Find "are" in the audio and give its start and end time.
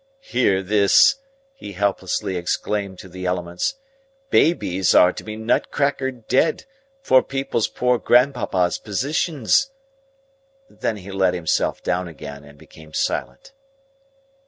4.95-5.13